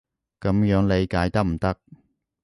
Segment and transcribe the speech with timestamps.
[0.39, 1.77] 噉樣理解得唔得？